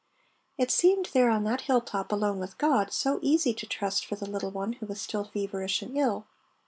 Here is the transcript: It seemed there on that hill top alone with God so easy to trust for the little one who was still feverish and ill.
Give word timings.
It 0.57 0.71
seemed 0.71 1.11
there 1.13 1.29
on 1.29 1.43
that 1.43 1.61
hill 1.61 1.79
top 1.79 2.11
alone 2.11 2.39
with 2.39 2.57
God 2.57 2.91
so 2.91 3.19
easy 3.21 3.53
to 3.53 3.67
trust 3.67 4.03
for 4.03 4.15
the 4.15 4.27
little 4.27 4.49
one 4.49 4.73
who 4.73 4.87
was 4.87 4.99
still 4.99 5.25
feverish 5.25 5.83
and 5.83 5.95
ill. 5.95 6.25